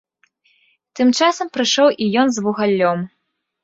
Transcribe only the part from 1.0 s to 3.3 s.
Тым часам прыйшоў і ён з вугаллем.